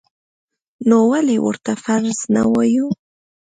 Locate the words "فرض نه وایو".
1.83-2.87